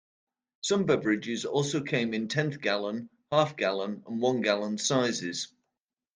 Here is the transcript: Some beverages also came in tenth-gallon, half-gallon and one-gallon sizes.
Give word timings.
Some 0.61 0.87
beverages 0.87 1.45
also 1.45 1.81
came 1.83 2.15
in 2.15 2.27
tenth-gallon, 2.27 3.07
half-gallon 3.31 4.01
and 4.07 4.19
one-gallon 4.19 4.79
sizes. 4.79 5.49